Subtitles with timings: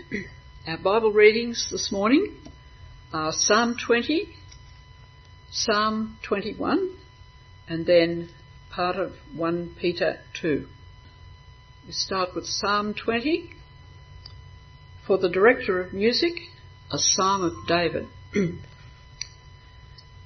[0.66, 2.34] Our Bible readings this morning
[3.12, 4.28] are Psalm 20,
[5.50, 6.96] Psalm 21,
[7.68, 8.30] and then
[8.70, 10.66] part of 1 Peter 2.
[11.86, 13.50] We start with Psalm 20.
[15.06, 16.34] For the director of music,
[16.90, 18.06] a psalm of David.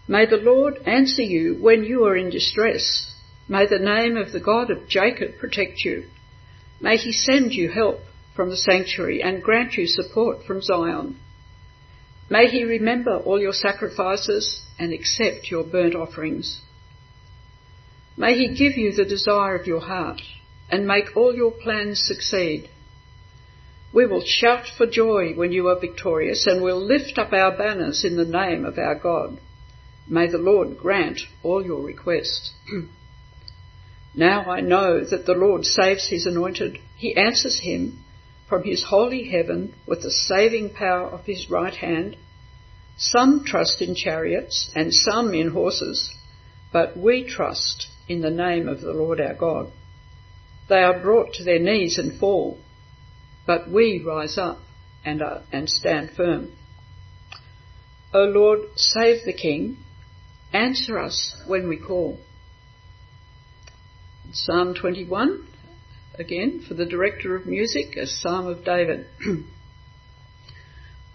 [0.08, 3.12] May the Lord answer you when you are in distress.
[3.48, 6.04] May the name of the God of Jacob protect you.
[6.80, 8.00] May he send you help
[8.36, 11.18] from the sanctuary and grant you support from Zion.
[12.28, 16.60] May he remember all your sacrifices and accept your burnt offerings.
[18.16, 20.20] May he give you the desire of your heart
[20.70, 22.68] and make all your plans succeed.
[23.92, 28.04] We will shout for joy when you are victorious and will lift up our banners
[28.04, 29.38] in the name of our God.
[30.08, 32.52] May the Lord grant all your requests.
[34.14, 36.78] now I know that the Lord saves his anointed.
[36.96, 38.04] He answers him
[38.48, 42.16] from his holy heaven with the saving power of his right hand.
[42.96, 46.10] Some trust in chariots and some in horses,
[46.72, 49.70] but we trust in the name of the Lord our God.
[50.68, 52.58] They are brought to their knees and fall,
[53.46, 54.58] but we rise up
[55.04, 56.52] and, and stand firm.
[58.12, 59.76] O Lord, save the King.
[60.52, 62.18] Answer us when we call.
[64.32, 65.46] Psalm 21,
[66.18, 69.06] again, for the director of music, a psalm of David.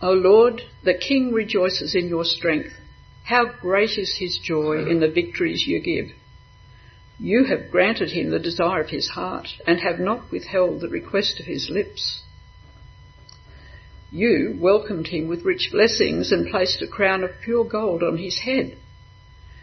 [0.02, 2.74] o Lord, the King rejoices in your strength.
[3.24, 6.16] How great is his joy in the victories you give.
[7.20, 11.40] You have granted him the desire of his heart and have not withheld the request
[11.40, 12.24] of his lips.
[14.12, 18.40] You welcomed him with rich blessings and placed a crown of pure gold on his
[18.40, 18.76] head.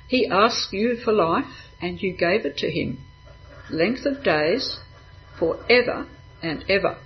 [0.06, 2.98] He asked you for life and you gave it to him,
[3.70, 4.78] length of days
[5.39, 6.06] for ever
[6.42, 6.98] and ever.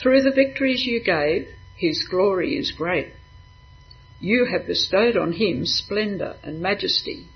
[0.00, 3.08] Through the victories you gave, his glory is great.
[4.20, 7.26] You have bestowed on him splendour and majesty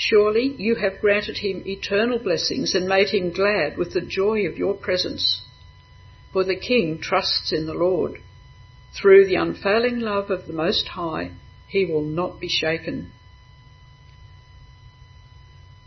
[0.00, 4.56] Surely you have granted him eternal blessings and made him glad with the joy of
[4.56, 5.42] your presence.
[6.32, 8.22] For the king trusts in the Lord.
[8.94, 11.32] Through the unfailing love of the Most High,
[11.66, 13.10] he will not be shaken.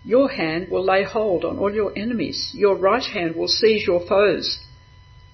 [0.04, 2.52] Your hand will lay hold on all your enemies.
[2.54, 4.60] Your right hand will seize your foes.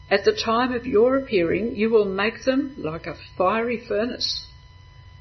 [0.09, 4.45] At the time of your appearing, you will make them like a fiery furnace.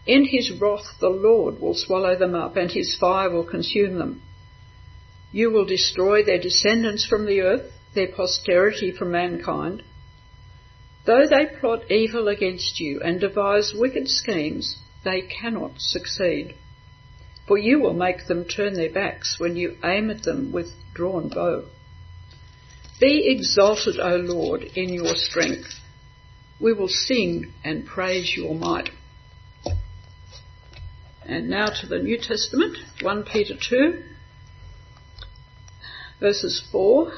[0.06, 4.22] In his wrath the Lord will swallow them up, and his fire will consume them.
[5.32, 9.82] You will destroy their descendants from the earth, their posterity from mankind.
[11.04, 16.54] Though they plot evil against you and devise wicked schemes, they cannot succeed.
[17.46, 21.28] For you will make them turn their backs when you aim at them with drawn
[21.28, 21.64] bow.
[22.98, 25.80] Be exalted, O Lord, in your strength.
[26.58, 28.90] We will sing and praise your might.
[31.22, 34.02] And now to the New Testament, 1 Peter 2,
[36.20, 37.12] verses 4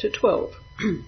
[0.00, 0.52] to 12.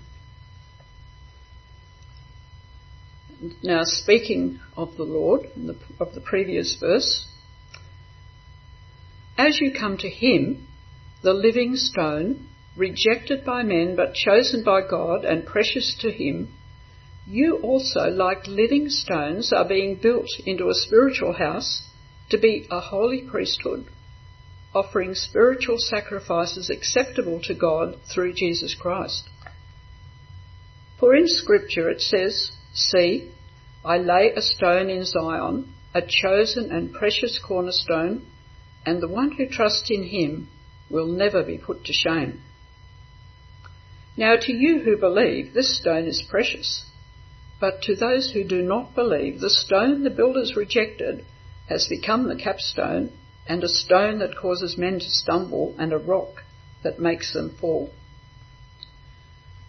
[3.62, 5.50] now, speaking of the Lord,
[6.00, 7.26] of the previous verse,
[9.36, 10.66] as you come to Him,
[11.22, 16.48] the living stone, rejected by men but chosen by God and precious to Him,
[17.26, 21.82] you also, like living stones, are being built into a spiritual house
[22.28, 23.86] to be a holy priesthood,
[24.74, 29.28] offering spiritual sacrifices acceptable to God through Jesus Christ.
[30.98, 33.30] For in Scripture it says, See,
[33.84, 38.26] I lay a stone in Zion, a chosen and precious cornerstone,
[38.86, 40.48] and the one who trusts in him
[40.90, 42.42] will never be put to shame.
[44.16, 46.84] Now to you who believe, this stone is precious.
[47.60, 51.24] But to those who do not believe, the stone the builders rejected
[51.68, 53.10] has become the capstone
[53.46, 56.42] and a stone that causes men to stumble and a rock
[56.82, 57.90] that makes them fall.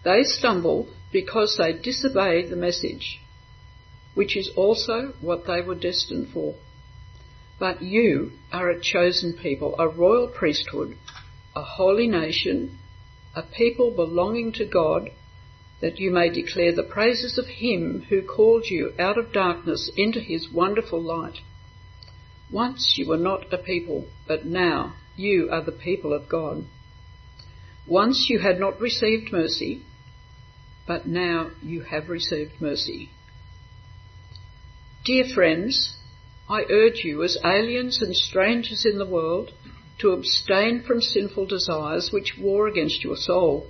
[0.04, 3.20] They stumble because they disobey the message,
[4.14, 6.54] which is also what they were destined for.
[7.58, 10.96] But you are a chosen people, a royal priesthood,
[11.54, 12.78] a holy nation,
[13.34, 15.10] a people belonging to God,
[15.80, 20.20] that you may declare the praises of Him who called you out of darkness into
[20.20, 21.38] His wonderful light.
[22.50, 26.64] Once you were not a people, but now you are the people of God.
[27.86, 29.82] Once you had not received mercy,
[30.86, 33.10] but now you have received mercy.
[35.04, 35.95] Dear friends,
[36.48, 39.52] I urge you as aliens and strangers in the world
[39.98, 43.66] to abstain from sinful desires which war against your soul.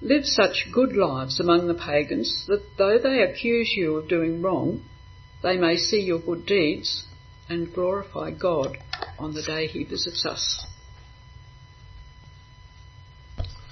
[0.00, 4.84] Live such good lives among the pagans that though they accuse you of doing wrong,
[5.42, 7.04] they may see your good deeds
[7.48, 8.78] and glorify God
[9.18, 10.64] on the day he visits us.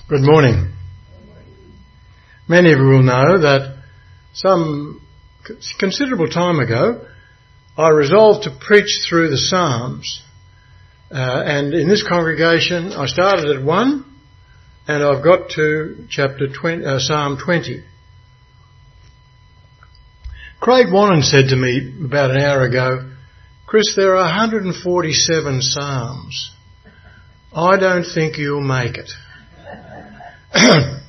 [0.09, 0.73] Good morning.
[2.49, 3.83] Many of you will know that
[4.35, 5.01] some
[5.79, 7.07] considerable time ago
[7.77, 10.23] I resolved to preach through the Psalms.
[11.11, 14.05] Uh, and in this congregation I started at 1
[14.89, 17.85] and I've got to chapter 20, uh, Psalm 20.
[20.61, 23.11] Craig Wannon said to me about an hour ago,
[23.67, 26.55] Chris, there are 147 Psalms.
[27.55, 29.11] I don't think you'll make it.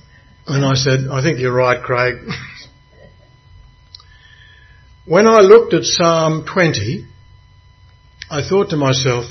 [0.47, 2.15] and I said, I think you're right, Craig.
[5.05, 7.05] when I looked at Psalm 20,
[8.29, 9.25] I thought to myself,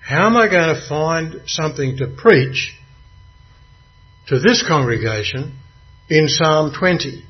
[0.00, 2.74] how am I going to find something to preach
[4.28, 5.58] to this congregation
[6.10, 7.24] in Psalm 20?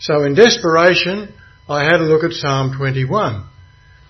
[0.00, 1.34] So in desperation,
[1.68, 3.48] I had a look at Psalm 21.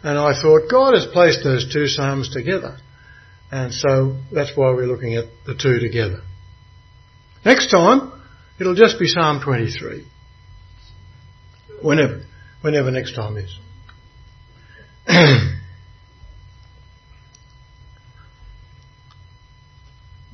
[0.05, 2.79] And I thought, God has placed those two Psalms together.
[3.51, 6.23] And so that's why we're looking at the two together.
[7.45, 8.13] Next time,
[8.59, 10.07] it'll just be Psalm 23.
[11.83, 12.25] Whenever,
[12.61, 13.59] whenever next time is.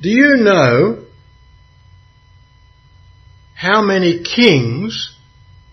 [0.00, 1.04] Do you know
[3.54, 5.16] how many kings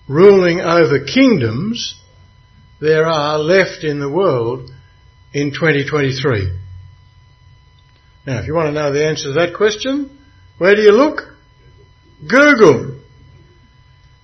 [0.07, 2.01] ruling over kingdoms
[2.79, 4.71] there are left in the world
[5.33, 6.57] in 2023?
[8.25, 10.17] Now, if you want to know the answer to that question,
[10.57, 11.21] where do you look?
[12.27, 12.94] Google.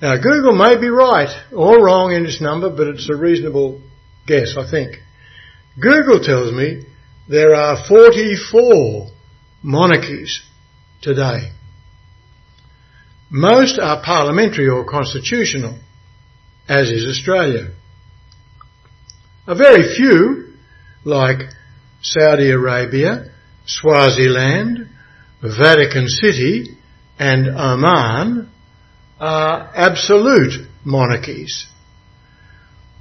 [0.01, 3.81] Now, Google may be right or wrong in its number, but it's a reasonable
[4.25, 4.95] guess, I think.
[5.79, 6.83] Google tells me
[7.29, 9.09] there are 44
[9.61, 10.41] monarchies
[11.01, 11.51] today.
[13.29, 15.79] Most are parliamentary or constitutional,
[16.67, 17.71] as is Australia.
[19.47, 20.53] A very few,
[21.05, 21.41] like
[22.01, 23.31] Saudi Arabia,
[23.65, 24.89] Swaziland,
[25.41, 26.77] Vatican City,
[27.19, 28.51] and Oman,
[29.21, 31.67] are absolute monarchies,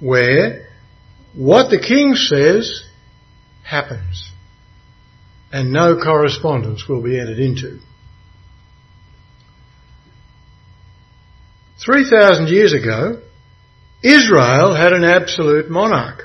[0.01, 0.69] where
[1.35, 2.85] what the king says
[3.65, 4.31] happens,
[5.51, 7.81] and no correspondence will be entered into.
[11.83, 13.23] 3,000 years ago,
[14.03, 16.25] Israel had an absolute monarch.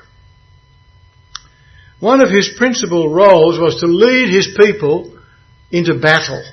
[2.01, 5.17] One of his principal roles was to lead his people
[5.71, 6.43] into battle.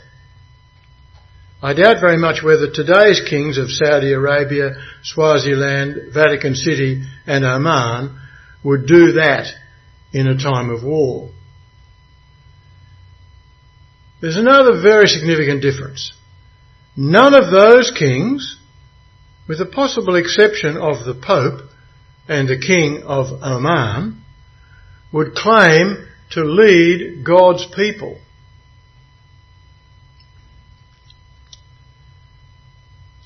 [1.62, 4.70] I doubt very much whether today's kings of Saudi Arabia,
[5.04, 8.18] Swaziland, Vatican City and Oman
[8.64, 9.46] would do that
[10.12, 11.30] in a time of war.
[14.20, 16.12] There's another very significant difference.
[16.96, 18.58] None of those kings
[19.48, 21.68] with the possible exception of the Pope
[22.28, 24.22] and the King of Oman,
[25.12, 28.18] would claim to lead God's people.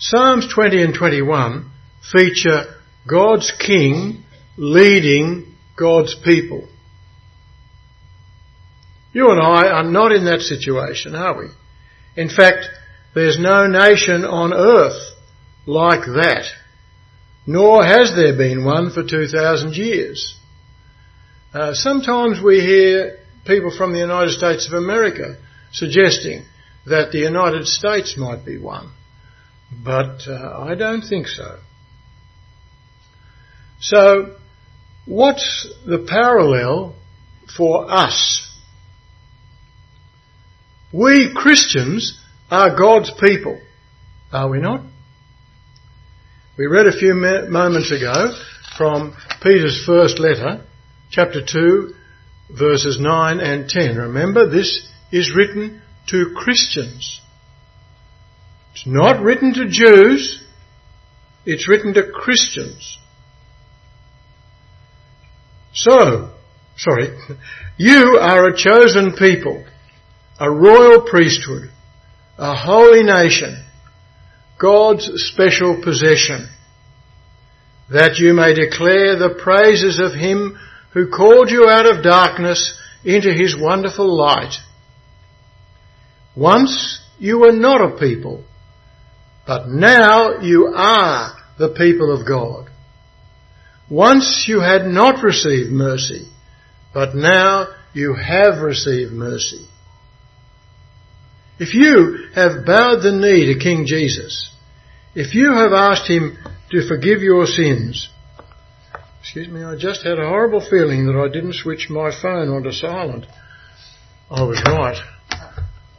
[0.09, 1.69] Psalms 20 and 21
[2.13, 2.77] feature
[3.11, 4.23] God's King
[4.57, 6.69] leading God's people.
[9.13, 11.47] You and I are not in that situation, are we?
[12.15, 12.69] In fact,
[13.17, 15.03] there's no nation on earth
[15.67, 16.45] like that,
[17.45, 20.39] nor has there been one for 2,000 years.
[21.53, 25.37] Uh, sometimes we hear people from the United States of America
[25.73, 26.45] suggesting
[26.87, 28.93] that the United States might be one,
[29.71, 31.59] but uh, I don't think so.
[33.81, 34.37] So,
[35.05, 36.95] what's the parallel
[37.57, 38.43] for us?
[40.93, 42.19] We Christians
[42.51, 43.61] are God's people,
[44.33, 44.83] are we not?
[46.57, 48.33] We read a few moments ago
[48.79, 50.65] from Peter's first letter,
[51.11, 51.93] chapter 2,
[52.51, 53.97] verses 9 and 10.
[53.97, 57.21] Remember, this is written to Christians.
[58.77, 60.45] It's not written to Jews,
[61.47, 62.99] it's written to Christians.
[65.73, 66.35] So,
[66.77, 67.09] sorry,
[67.79, 69.65] you are a chosen people,
[70.39, 71.71] a royal priesthood,
[72.37, 73.65] a holy nation,
[74.59, 76.47] God's special possession,
[77.89, 80.59] that you may declare the praises of Him
[80.93, 84.57] who called you out of darkness into His wonderful light.
[86.37, 88.45] Once you were not a people,
[89.47, 92.71] but now you are the people of God.
[93.89, 96.27] Once you had not received mercy,
[96.93, 99.67] but now you have received mercy.
[101.59, 104.51] If you have bowed the knee to King Jesus,
[105.15, 106.37] if you have asked him
[106.71, 108.11] to forgive your sins,
[109.21, 112.73] excuse me, I just had a horrible feeling that I didn't switch my phone onto
[112.73, 113.27] silent.
[114.31, 114.99] I was right.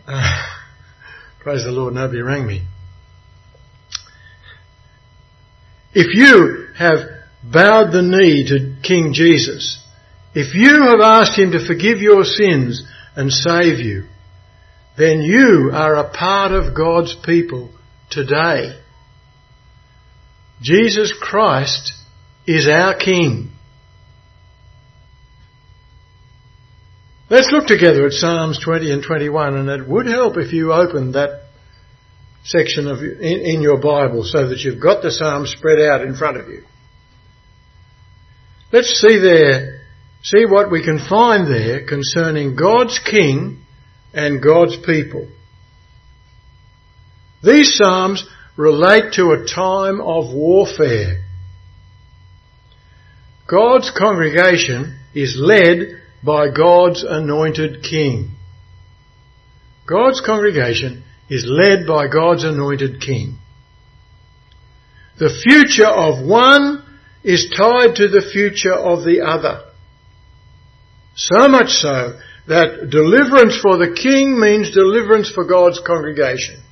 [0.05, 0.45] Uh,
[1.39, 2.67] praise the Lord, nobody rang me.
[5.99, 6.99] If you have
[7.43, 9.83] bowed the knee to King Jesus,
[10.35, 12.85] if you have asked him to forgive your sins
[13.15, 14.03] and save you,
[14.95, 17.71] then you are a part of God's people
[18.11, 18.79] today.
[20.61, 21.93] Jesus Christ
[22.45, 23.49] is our King.
[27.27, 31.15] Let's look together at Psalms 20 and 21 and it would help if you opened
[31.15, 31.46] that
[32.43, 36.15] section of in, in your Bible so that you've got the Psalms spread out in
[36.15, 36.63] front of you.
[38.71, 39.81] Let's see there,
[40.21, 43.63] see what we can find there concerning God's King
[44.13, 45.27] and God's people.
[47.43, 48.27] These Psalms
[48.57, 51.23] relate to a time of warfare.
[53.49, 58.35] God's congregation is led by God's anointed king.
[59.87, 63.37] God's congregation is led by God's anointed king.
[65.19, 66.83] The future of one
[67.23, 69.63] is tied to the future of the other.
[71.15, 76.63] So much so that deliverance for the king means deliverance for God's congregation.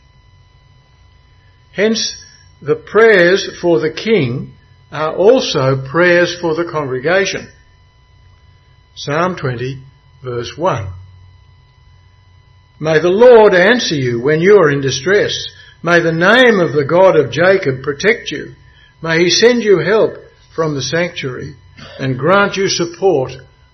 [1.74, 2.16] Hence,
[2.62, 4.54] the prayers for the king
[4.92, 7.52] are also prayers for the congregation.
[8.96, 9.84] Psalm 20
[10.24, 10.94] verse 1.
[12.80, 15.48] May the Lord answer you when you are in distress.
[15.82, 18.54] May the name of the God of Jacob protect you.
[19.02, 20.16] May he send you help
[20.56, 21.56] from the sanctuary
[22.00, 23.32] and grant you support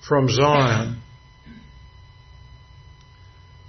[0.07, 1.01] from Zion.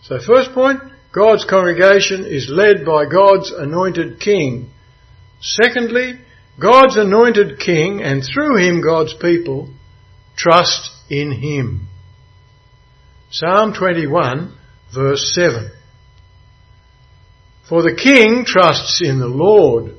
[0.03, 0.81] So first point,
[1.15, 4.71] God's congregation is led by God's anointed king.
[5.41, 6.19] Secondly,
[6.61, 9.73] God's anointed king and through him God's people
[10.37, 11.89] trust in him.
[13.31, 14.59] Psalm 21
[14.95, 15.71] verse 7.
[17.69, 19.95] For the king trusts in the Lord,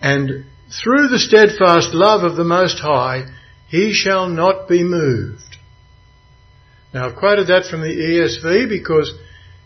[0.00, 0.46] and
[0.82, 3.26] through the steadfast love of the Most High,
[3.68, 5.56] he shall not be moved.
[6.94, 9.12] Now I've quoted that from the ESV because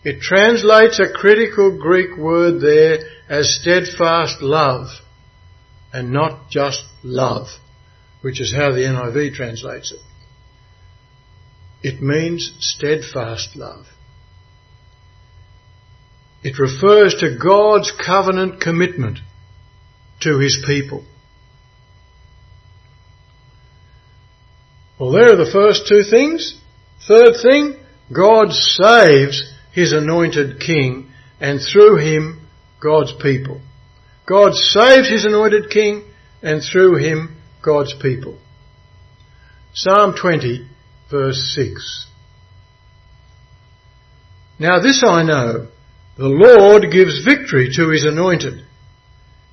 [0.02, 2.98] it translates a critical Greek word there
[3.28, 4.88] as steadfast love
[5.92, 7.46] and not just love,
[8.20, 10.00] which is how the NIV translates it.
[11.84, 13.84] It means steadfast love.
[16.42, 19.18] It refers to God's covenant commitment
[20.22, 21.04] to His people.
[24.98, 26.58] Well, there are the first two things.
[27.06, 27.76] Third thing,
[28.10, 32.46] God saves His anointed king and through him,
[32.82, 33.60] God's people.
[34.26, 36.04] God saves His anointed king
[36.42, 38.38] and through him, God's people.
[39.74, 40.70] Psalm 20
[41.14, 42.08] verse 6.
[44.58, 45.68] Now this I know,
[46.18, 48.64] the Lord gives victory to his anointed.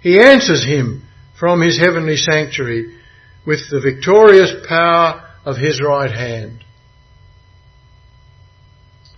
[0.02, 1.04] He answers him
[1.40, 2.98] from his heavenly sanctuary
[3.46, 6.64] with the victorious power of his right hand.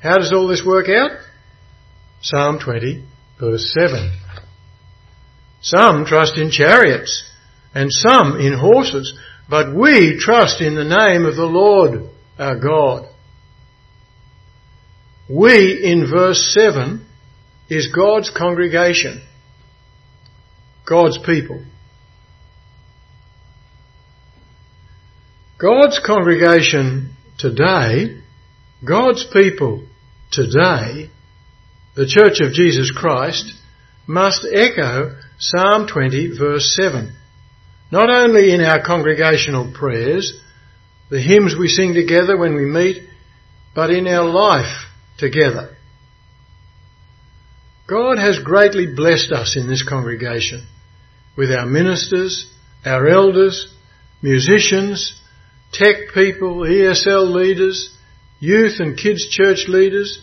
[0.02, 1.12] How does all this work out?
[2.22, 3.06] Psalm 20
[3.40, 4.20] verse 7.
[5.62, 7.24] Some trust in chariots
[7.74, 9.18] and some in horses,
[9.50, 13.08] but we trust in the name of the Lord our God.
[15.30, 17.06] We, in verse 7,
[17.70, 19.24] is God's congregation,
[20.88, 21.64] God's people.
[25.58, 28.22] God's congregation today,
[28.86, 29.88] God's people
[30.32, 31.10] today,
[31.96, 33.54] the Church of Jesus Christ,
[34.06, 37.16] must echo Psalm 20 verse 7.
[37.92, 40.34] Not only in our congregational prayers,
[41.10, 43.08] the hymns we sing together when we meet,
[43.76, 44.86] but in our life
[45.18, 45.76] together.
[47.88, 50.66] God has greatly blessed us in this congregation
[51.36, 52.52] with our ministers,
[52.86, 53.74] our elders,
[54.22, 55.20] musicians,
[55.72, 57.96] tech people, ESL leaders,
[58.40, 60.22] youth and kids church leaders,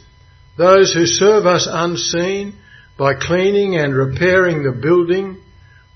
[0.57, 2.55] those who serve us unseen
[2.99, 5.41] by cleaning and repairing the building,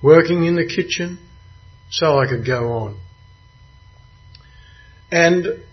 [0.03, 1.19] working in the kitchen,
[1.91, 3.04] so I could go on.
[5.15, 5.65] And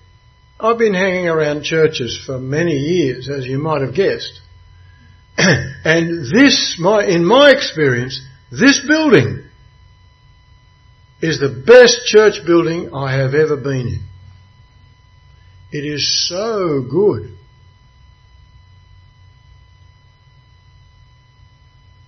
[0.60, 4.40] I've been hanging around churches for many years, as you might have guessed.
[5.38, 8.22] and this, my, in my experience,
[8.52, 9.44] this building
[11.22, 14.04] is the best church building I have ever been in.
[15.72, 17.38] It is so good.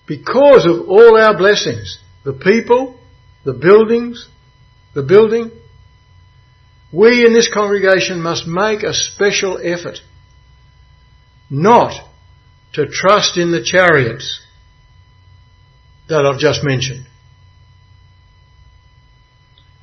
[0.05, 2.99] because of all our blessings, the people,
[3.45, 4.27] the buildings,
[4.93, 5.51] the building,
[6.93, 9.97] we in this congregation must make a special effort
[11.49, 11.93] not
[12.73, 14.41] to trust in the chariots
[16.07, 17.07] that I've just mentioned.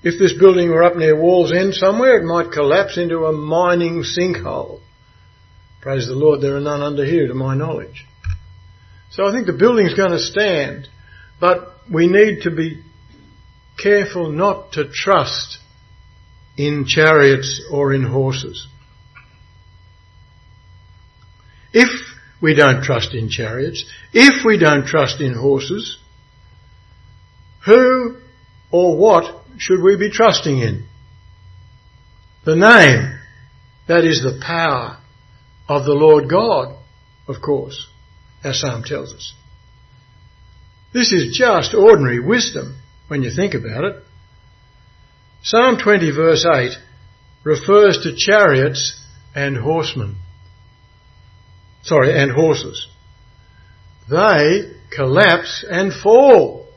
[0.02, 4.80] If this building were up near Wallsend somewhere, it might collapse into a mining sinkhole.
[5.82, 8.06] Praise the Lord, there are none under here to my knowledge.
[9.10, 10.88] So I think the building's going to stand,
[11.40, 12.82] but we need to be
[13.82, 15.58] careful not to trust
[16.60, 18.68] in chariots or in horses.
[21.72, 21.88] If
[22.42, 25.98] we don't trust in chariots, if we don't trust in horses,
[27.64, 28.18] who
[28.70, 30.86] or what should we be trusting in?
[32.44, 33.18] The name,
[33.88, 34.98] that is the power
[35.66, 36.76] of the Lord God,
[37.26, 37.86] of course,
[38.44, 39.32] as Psalm tells us.
[40.92, 44.04] This is just ordinary wisdom when you think about it.
[45.42, 46.72] Psalm 20 verse 8
[47.44, 49.00] refers to chariots
[49.34, 50.16] and horsemen.
[51.82, 52.88] Sorry, and horses.
[54.10, 56.68] They collapse and fall.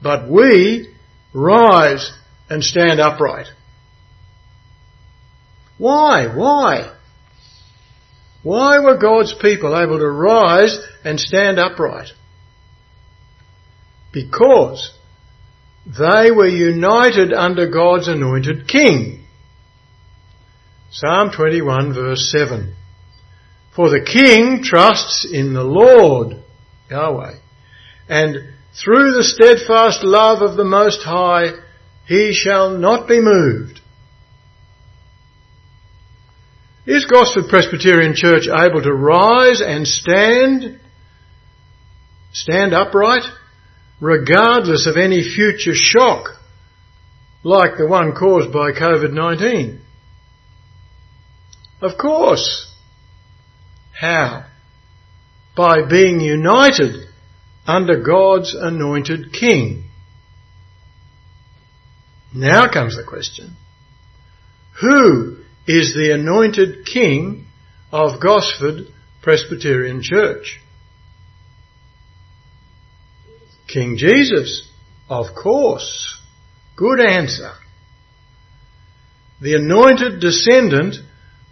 [0.00, 0.94] But we
[1.34, 2.12] rise
[2.48, 3.48] and stand upright.
[5.76, 6.26] Why?
[6.34, 6.94] Why?
[8.42, 12.08] Why were God's people able to rise and stand upright?
[14.12, 14.97] Because
[15.96, 19.24] they were united under God's anointed king.
[20.90, 22.74] Psalm 21 verse 7.
[23.74, 26.42] For the king trusts in the Lord,
[26.90, 27.36] Yahweh,
[28.08, 28.36] and
[28.82, 31.52] through the steadfast love of the Most High,
[32.06, 33.80] he shall not be moved.
[36.86, 40.80] Is Gosford Presbyterian Church able to rise and stand,
[42.32, 43.24] stand upright,
[44.00, 46.28] regardless of any future shock,
[47.42, 49.80] like the one caused by COVID-19?
[51.80, 52.72] Of course.
[53.98, 54.44] How?
[55.56, 57.08] By being united
[57.66, 59.84] under God's anointed king.
[62.34, 63.56] Now comes the question.
[64.80, 67.46] Who is the anointed king
[67.90, 68.88] of Gosford
[69.22, 70.60] Presbyterian Church?
[73.68, 74.68] King Jesus,
[75.08, 76.18] of course.
[76.76, 77.52] Good answer.
[79.40, 80.96] The anointed descendant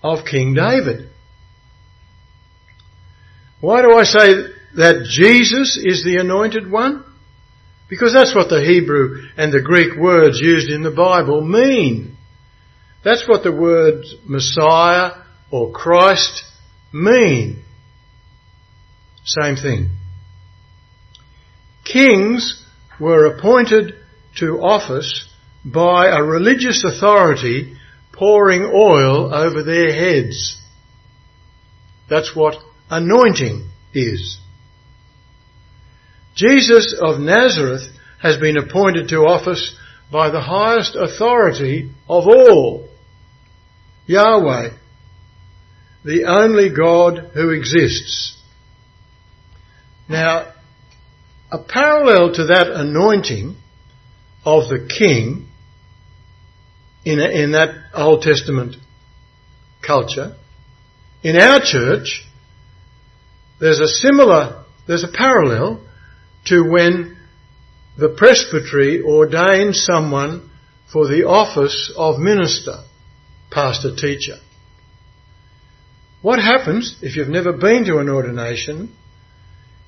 [0.02, 1.10] of King David.
[3.60, 4.28] Why do I say
[4.76, 7.04] that Jesus is the anointed one?
[7.88, 12.16] Because that's what the Hebrew and the Greek words used in the Bible mean.
[13.04, 16.42] That's what the words Messiah or Christ
[16.92, 17.62] mean.
[19.24, 19.90] Same thing.
[21.90, 22.62] Kings
[22.98, 23.94] were appointed
[24.38, 25.28] to office
[25.64, 27.76] by a religious authority
[28.12, 30.60] pouring oil over their heads.
[32.08, 32.56] That's what
[32.90, 34.38] anointing is.
[36.34, 37.82] Jesus of Nazareth
[38.20, 39.76] has been appointed to office
[40.10, 42.88] by the highest authority of all,
[44.06, 44.70] Yahweh,
[46.04, 48.40] the only God who exists.
[50.08, 50.52] Now,
[51.56, 53.56] a parallel to that anointing
[54.44, 55.48] of the king
[57.04, 58.76] in, in that Old Testament
[59.84, 60.36] culture,
[61.22, 62.26] in our church,
[63.58, 65.80] there's a similar, there's a parallel
[66.46, 67.16] to when
[67.96, 70.50] the presbytery ordains someone
[70.92, 72.84] for the office of minister,
[73.50, 74.36] pastor, teacher.
[76.20, 78.94] What happens, if you've never been to an ordination,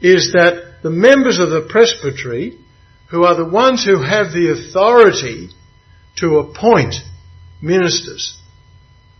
[0.00, 2.58] is that the members of the presbytery,
[3.10, 5.50] who are the ones who have the authority
[6.16, 6.94] to appoint
[7.60, 8.38] ministers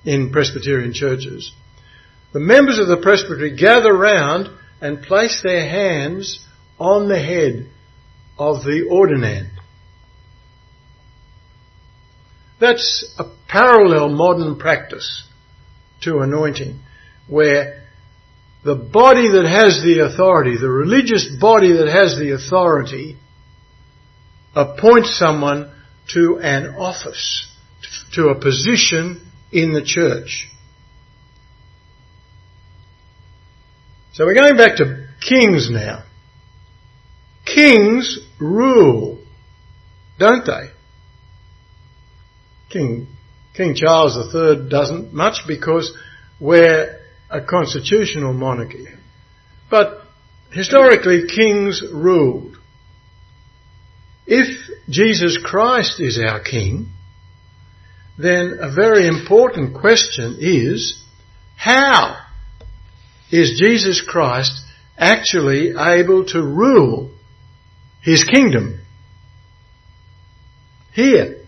[0.05, 1.53] in Presbyterian churches,
[2.33, 6.47] the members of the presbytery gather round and place their hands
[6.79, 7.69] on the head
[8.39, 9.51] of the ordinand.
[12.61, 15.25] That's a parallel modern practice
[16.03, 16.81] to anointing,
[17.27, 17.88] where
[18.65, 23.17] the body that has the authority, the religious body that has the authority,
[24.55, 25.73] appoints someone
[26.13, 27.47] to an office,
[28.15, 30.49] to a position in the church.
[34.13, 36.03] So we're going back to kings now.
[37.45, 39.21] Kings rule,
[40.19, 40.71] don't they?
[42.69, 43.07] King,
[43.55, 45.97] King Charles III doesn't much because
[46.41, 48.87] we're a constitutional monarchy.
[49.71, 50.09] But
[50.53, 52.57] Historically, kings ruled.
[54.27, 54.49] If
[54.89, 56.89] Jesus Christ is our king,
[58.19, 61.03] then a very important question is,
[61.57, 62.17] how
[63.31, 64.53] is Jesus Christ
[64.97, 67.11] actually able to rule
[68.03, 68.81] his kingdom
[70.93, 71.43] here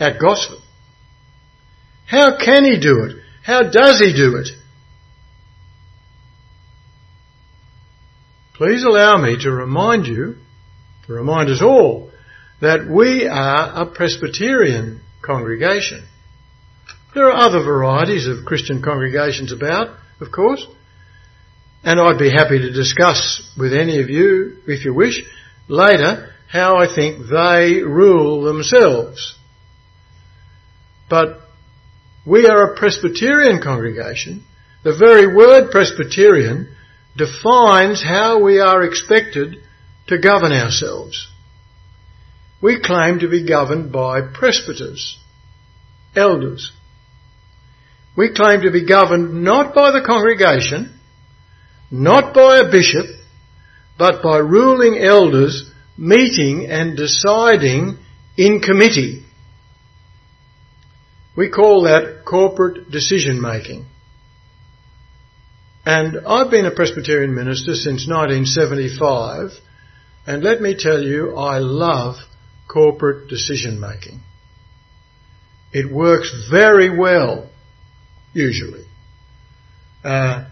[0.00, 0.58] at Gosford?
[2.06, 3.16] How can he do it?
[3.42, 4.48] How does he do it?
[8.54, 10.36] Please allow me to remind you,
[11.06, 12.12] to remind us all,
[12.60, 16.06] that we are a Presbyterian congregation.
[17.14, 20.64] There are other varieties of Christian congregations about, of course,
[21.82, 25.24] and I'd be happy to discuss with any of you, if you wish,
[25.66, 29.36] later how I think they rule themselves.
[31.10, 31.40] But
[32.24, 34.44] we are a Presbyterian congregation.
[34.84, 36.73] The very word Presbyterian
[37.16, 39.56] defines how we are expected
[40.08, 41.28] to govern ourselves.
[42.60, 45.18] We claim to be governed by presbyters,
[46.16, 46.72] elders.
[48.16, 50.98] We claim to be governed not by the congregation,
[51.90, 53.06] not by a bishop,
[53.98, 57.98] but by ruling elders meeting and deciding
[58.36, 59.24] in committee.
[61.36, 63.86] We call that corporate decision making.
[65.86, 69.50] And I've been a Presbyterian minister since 1975,
[70.26, 72.16] and let me tell you, I love
[72.66, 74.20] corporate decision making.
[75.72, 77.50] It works very well,
[78.32, 78.84] usually.
[80.02, 80.46] Uh,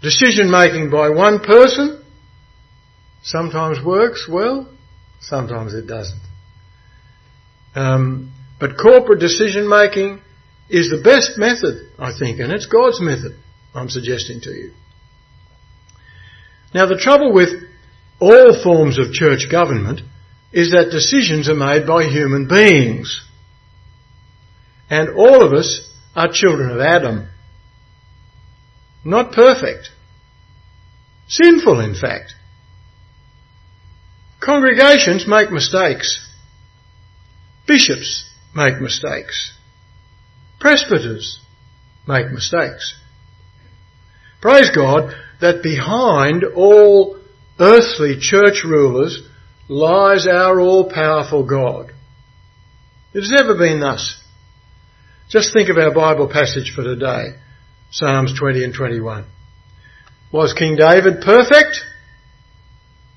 [0.00, 2.04] decision making by one person
[3.22, 4.68] sometimes works well,
[5.20, 6.20] sometimes it doesn't.
[7.74, 10.20] Um, but corporate decision making
[10.68, 13.36] is the best method, I think, and it's God's method.
[13.78, 14.72] I'm suggesting to you.
[16.74, 17.50] Now the trouble with
[18.20, 20.00] all forms of church government
[20.52, 23.24] is that decisions are made by human beings.
[24.90, 27.28] And all of us are children of Adam.
[29.04, 29.90] Not perfect.
[31.28, 32.34] Sinful, in fact.
[34.40, 36.26] Congregations make mistakes.
[37.66, 39.52] Bishops make mistakes.
[40.58, 41.40] Presbyters
[42.06, 42.98] make mistakes.
[44.40, 47.18] Praise God that behind all
[47.58, 49.22] earthly church rulers
[49.68, 51.92] lies our all-powerful God.
[53.12, 54.22] It has never been thus.
[55.28, 57.36] Just think of our Bible passage for today,
[57.90, 59.26] Psalms 20 and 21.
[60.32, 61.80] Was King David perfect?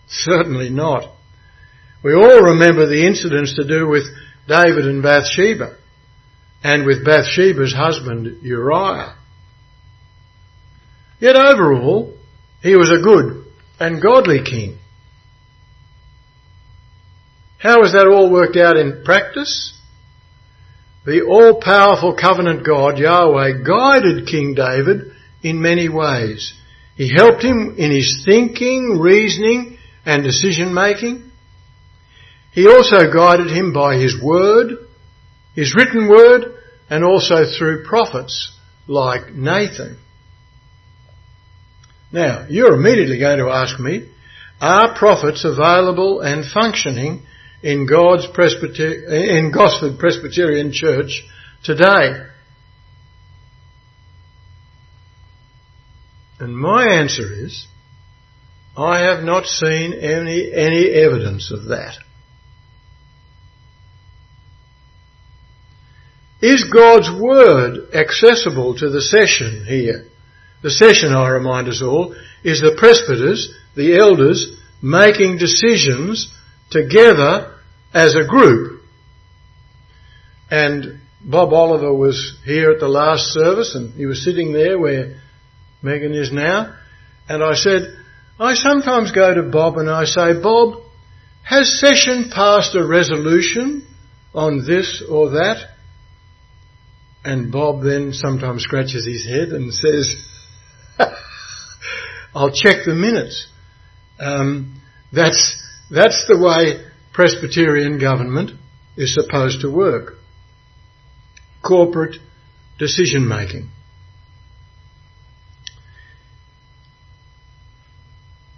[0.07, 1.13] Certainly not.
[2.03, 4.03] We all remember the incidents to do with
[4.47, 5.77] David and Bathsheba
[6.63, 9.15] and with Bathsheba's husband Uriah.
[11.21, 12.17] Yet overall,
[12.63, 13.45] he was a good
[13.79, 14.79] and godly king.
[17.59, 19.79] How has that all worked out in practice?
[21.05, 25.11] The all-powerful covenant God, Yahweh, guided King David
[25.43, 26.53] in many ways.
[26.95, 31.29] He helped him in his thinking, reasoning, and decision making.
[32.51, 34.87] He also guided him by his word,
[35.53, 36.55] his written word,
[36.89, 38.57] and also through prophets
[38.87, 39.99] like Nathan.
[42.11, 44.09] Now, you're immediately going to ask me,
[44.59, 47.23] are prophets available and functioning
[47.63, 51.23] in God's Presbyter- in Gosford Presbyterian Church
[51.63, 52.27] today?
[56.39, 57.67] And my answer is,
[58.75, 61.97] I have not seen any, any evidence of that.
[66.41, 70.10] Is God's Word accessible to the session here?
[70.61, 76.33] The session, I remind us all, is the presbyters, the elders, making decisions
[76.69, 77.55] together
[77.93, 78.81] as a group.
[80.49, 85.21] And Bob Oliver was here at the last service and he was sitting there where
[85.81, 86.75] Megan is now.
[87.29, 87.83] And I said,
[88.39, 90.81] I sometimes go to Bob and I say, Bob,
[91.43, 93.87] has session passed a resolution
[94.33, 95.69] on this or that?
[97.23, 100.15] And Bob then sometimes scratches his head and says,
[102.35, 103.47] I'll check the minutes.
[104.19, 105.57] Um, that's
[105.89, 108.51] that's the way Presbyterian government
[108.95, 110.15] is supposed to work.
[111.61, 112.15] Corporate
[112.79, 113.69] decision making.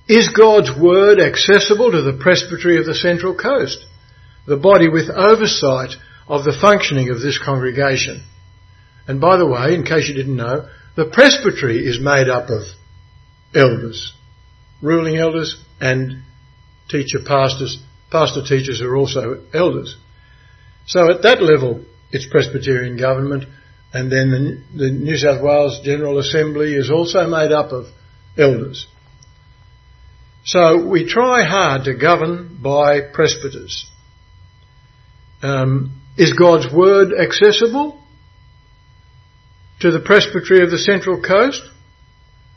[0.08, 3.86] Is God's Word accessible to the Presbytery of the Central Coast,
[4.46, 5.96] the body with oversight
[6.28, 8.24] of the functioning of this congregation?
[9.08, 12.64] And by the way, in case you didn't know, the presbytery is made up of
[13.56, 14.14] elders,
[14.82, 16.24] ruling elders and
[16.90, 19.98] teacher pastors, pastor teachers are also elders.
[20.86, 23.46] So at that level, it's Presbyterian government,
[23.94, 24.30] and then
[24.74, 27.88] the, the New South Wales General Assembly is also made up of
[28.38, 28.88] elders.
[30.46, 33.90] So we try hard to govern by presbyters.
[35.42, 38.03] Um, is God's word accessible
[39.84, 41.62] to the presbytery of the Central Coast?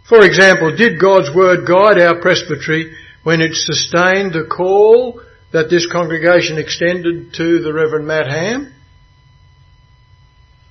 [0.09, 5.21] For example, did God's word guide our presbytery when it sustained the call
[5.53, 8.73] that this congregation extended to the Reverend Matt Ham?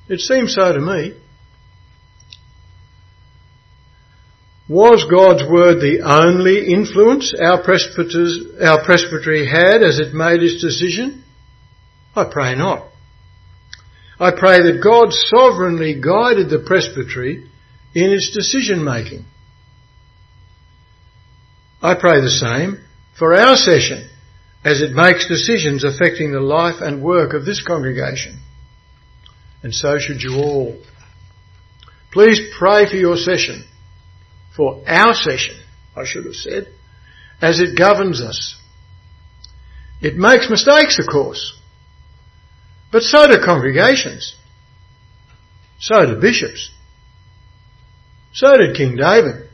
[0.07, 1.19] It seems so to me.
[4.69, 7.59] Was God's word the only influence our,
[8.65, 11.25] our presbytery had as it made its decision?
[12.15, 12.87] I pray not.
[14.19, 17.49] I pray that God sovereignly guided the presbytery
[17.93, 19.25] in its decision making.
[21.81, 22.79] I pray the same
[23.17, 24.09] for our session
[24.63, 28.39] as it makes decisions affecting the life and work of this congregation.
[29.61, 30.81] And so should you all.
[32.11, 33.65] Please pray for your session,
[34.55, 35.57] for our session,
[35.95, 36.67] I should have said,
[37.41, 38.59] as it governs us.
[40.01, 41.59] It makes mistakes, of course.
[42.95, 44.37] But so do congregations.
[45.81, 46.71] So do bishops.
[48.31, 49.49] So did King David.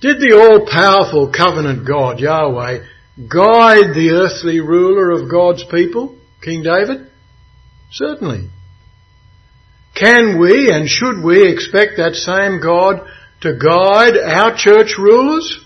[0.00, 2.78] Did the all-powerful covenant God, Yahweh,
[3.28, 7.10] guide the earthly ruler of God's people, King David?
[7.90, 8.48] Certainly.
[9.94, 13.06] Can we and should we expect that same God
[13.42, 15.62] to guide our church rulers?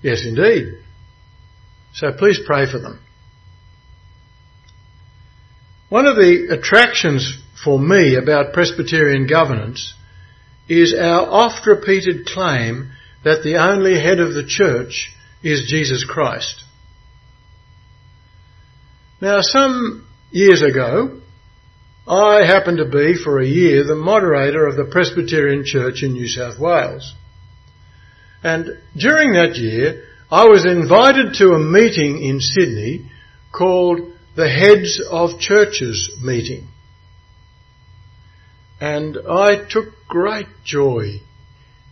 [0.00, 0.78] Yes, indeed.
[1.92, 3.00] So please pray for them.
[5.90, 9.92] One of the attractions for me about Presbyterian governance
[10.68, 12.92] is our oft repeated claim
[13.24, 16.62] that the only head of the church is Jesus Christ.
[19.20, 21.20] Now some years ago,
[22.06, 26.28] I happened to be for a year the moderator of the Presbyterian Church in New
[26.28, 27.14] South Wales.
[28.44, 33.10] And during that year, I was invited to a meeting in Sydney
[33.52, 36.68] called the heads of churches meeting.
[38.80, 41.20] And I took great joy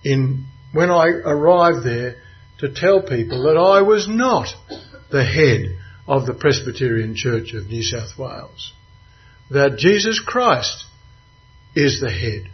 [0.04, 2.16] in when I arrived there
[2.58, 4.48] to tell people that I was not
[5.10, 8.72] the head of the Presbyterian Church of New South Wales.
[9.50, 10.84] That Jesus Christ
[11.74, 12.50] is the head.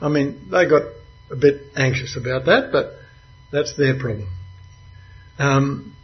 [0.00, 0.82] I mean, they got
[1.30, 2.94] a bit anxious about that, but
[3.52, 4.28] that's their problem.
[5.38, 5.96] Um,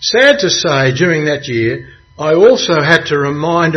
[0.00, 3.76] Sad to say, during that year, I also had to remind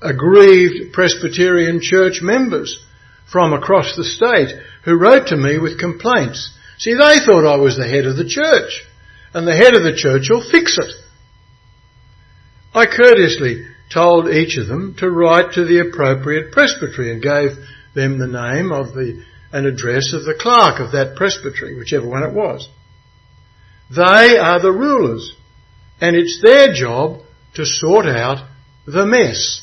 [0.00, 2.84] aggrieved Presbyterian church members
[3.32, 6.56] from across the state who wrote to me with complaints.
[6.78, 8.84] See, they thought I was the head of the church,
[9.34, 10.92] and the head of the church will fix it.
[12.72, 17.58] I courteously told each of them to write to the appropriate presbytery and gave
[17.92, 22.22] them the name of the, an address of the clerk of that presbytery, whichever one
[22.22, 22.68] it was.
[23.90, 25.34] They are the rulers
[26.00, 27.20] and it's their job
[27.54, 28.46] to sort out
[28.86, 29.62] the mess.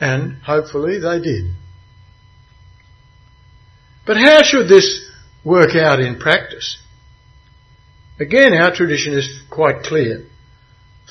[0.00, 1.54] And hopefully they did.
[4.06, 5.08] But how should this
[5.44, 6.78] work out in practice?
[8.18, 10.26] Again, our tradition is quite clear.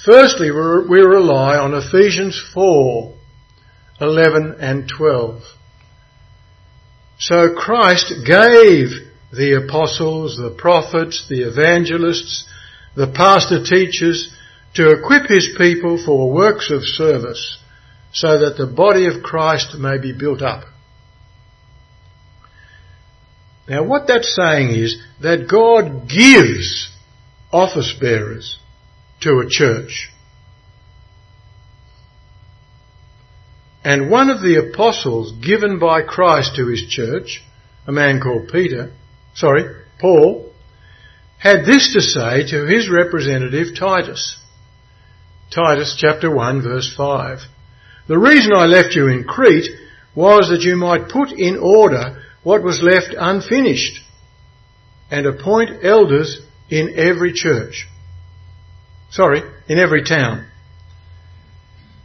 [0.04, 3.16] Firstly, we rely on Ephesians 4,
[4.02, 5.42] 11 and 12.
[7.20, 8.90] So Christ gave
[9.32, 12.48] the apostles, the prophets, the evangelists,
[12.96, 14.34] the pastor teaches
[14.76, 17.58] to equip his people for works of service
[18.14, 20.64] so that the body of Christ may be built up.
[23.68, 26.92] Now what that's saying is that God gives
[27.52, 28.60] office bearers
[29.22, 30.10] to a church.
[33.84, 37.44] And one of the apostles given by Christ to his church,
[37.88, 38.94] a man called Peter,
[39.36, 39.64] sorry,
[40.00, 40.52] Paul,
[41.46, 44.40] had this to say to his representative Titus.
[45.54, 47.38] Titus chapter 1 verse 5.
[48.08, 49.70] The reason I left you in Crete
[50.16, 54.00] was that you might put in order what was left unfinished
[55.12, 57.86] and appoint elders in every church.
[59.12, 60.48] Sorry, in every town.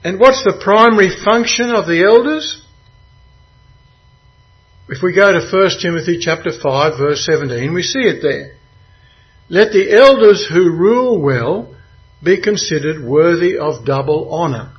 [0.04, 2.62] And what's the primary function of the elders?
[4.90, 8.59] If we go to 1 Timothy chapter 5 verse 17, we see it there.
[9.50, 11.74] Let the elders who rule well
[12.22, 14.72] be considered worthy of double honour.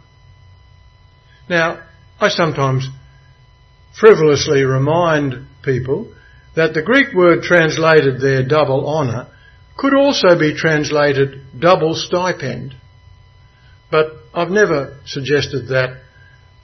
[1.49, 1.83] Now,
[2.21, 2.87] I sometimes
[3.99, 6.13] frivolously remind people
[6.55, 9.27] that the Greek word translated there double honour
[9.77, 12.73] could also be translated double stipend.
[13.91, 16.01] But I've never suggested that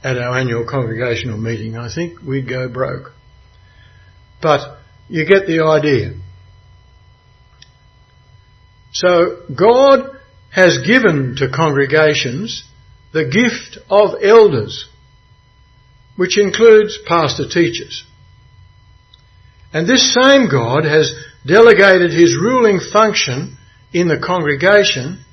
[0.02, 1.76] at our annual congregational meeting.
[1.76, 3.12] I think we'd go broke.
[4.42, 4.78] But
[5.10, 6.14] you get the idea.
[8.98, 10.10] So God
[10.50, 12.64] has given to congregations
[13.14, 14.90] the gift of elders,
[16.16, 18.04] which includes pastor teachers.
[19.72, 21.12] And this same God has
[21.46, 23.58] delegated his ruling function
[23.94, 25.24] in the congregation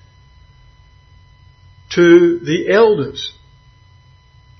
[1.94, 3.32] to the elders.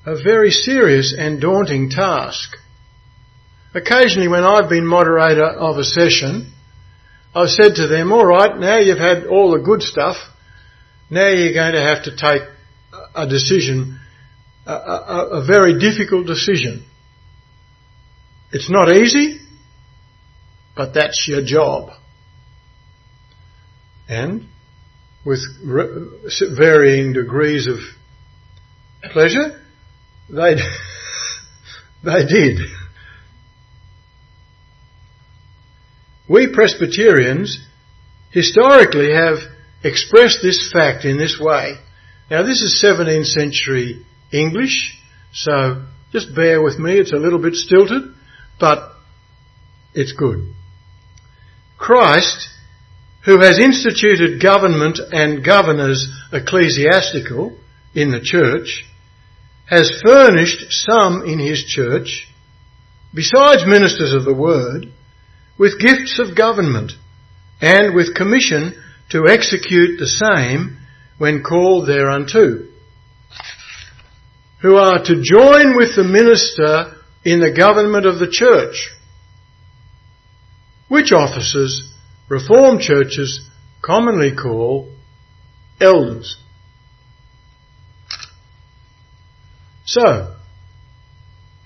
[0.07, 2.57] A very serious and daunting task.
[3.75, 6.54] Occasionally when I've been moderator of a session,
[7.35, 10.17] I've said to them, alright, now you've had all the good stuff,
[11.11, 12.43] now you're going to have to take
[13.15, 14.01] a decision,
[14.67, 16.85] a, a, a very difficult decision.
[18.53, 19.41] It's not easy,
[20.77, 21.91] but that's your job.
[24.09, 24.47] And
[25.25, 25.41] with
[26.57, 27.79] varying degrees of
[29.11, 29.61] pleasure,
[30.31, 30.55] they,
[32.05, 32.61] they did.
[36.29, 37.59] We Presbyterians
[38.31, 39.39] historically have
[39.83, 41.75] expressed this fact in this way.
[42.31, 44.99] Now this is 17th century English,
[45.33, 48.15] so just bear with me, it's a little bit stilted,
[48.59, 48.93] but
[49.93, 50.55] it's good.
[51.77, 52.49] Christ,
[53.27, 57.59] who has instituted government and governors ecclesiastical
[57.95, 58.87] in the church,
[59.67, 62.29] has furnished some in his church,
[63.13, 64.91] besides ministers of the word,
[65.59, 66.93] with gifts of government
[67.61, 68.75] and with commission
[69.11, 70.79] to execute the same
[71.19, 72.67] when called thereunto,
[74.63, 78.91] who are to join with the minister in the government of the church,
[80.89, 81.95] which officers
[82.29, 83.47] Reformed churches
[83.83, 84.91] commonly call
[85.81, 86.39] elders.
[89.85, 90.35] So,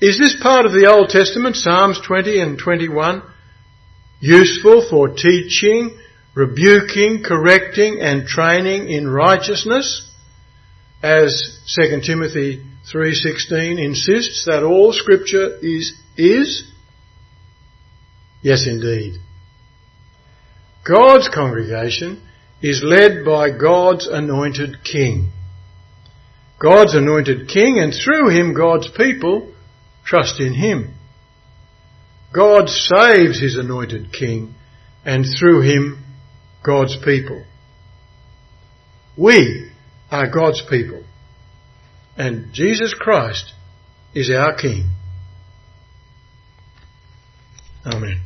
[0.00, 3.22] is this part of the Old Testament, Psalms 20 and 21,
[4.20, 5.98] useful for teaching,
[6.34, 10.04] rebuking, correcting and training in righteousness?
[11.02, 16.64] As 2 Timothy 3:16 insists that all scripture is is
[18.42, 19.20] Yes indeed.
[20.84, 22.22] God's congregation
[22.62, 25.30] is led by God's anointed king.
[26.60, 29.52] God's anointed king and through him God's people
[30.04, 30.94] trust in him.
[32.32, 34.54] God saves his anointed king
[35.04, 36.04] and through him
[36.62, 37.44] God's people.
[39.16, 39.70] We
[40.10, 41.04] are God's people
[42.18, 43.52] and Jesus Christ
[44.12, 44.90] is our king.
[47.86, 48.20] Amen.